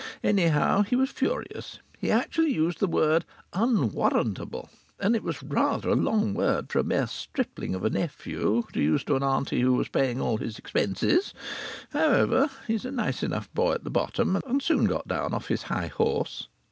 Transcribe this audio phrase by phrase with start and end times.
[0.23, 1.77] Anyhow, he was furious.
[1.99, 6.83] He actually used the word "unwarrantable," and it was rather a long word for a
[6.83, 10.57] mere stripling of a nephew to use to an auntie who was paying all his
[10.57, 11.35] expenses.
[11.93, 15.61] However, he's a nice enough boy at the bottom, and soon got down off his
[15.69, 16.47] high horse.